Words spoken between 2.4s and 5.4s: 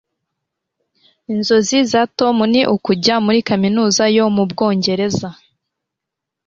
ni ukujya muri kaminuza yo mu Bwongereza.